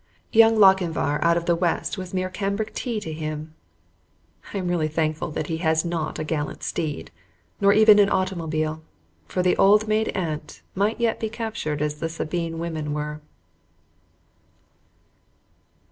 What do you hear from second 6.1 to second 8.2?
a gallant steed, nor even an